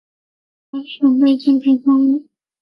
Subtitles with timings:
[0.71, 2.23] 把準备金赔光了